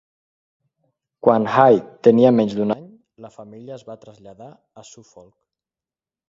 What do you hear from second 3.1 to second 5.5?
la família es va traslladar a Suffolk.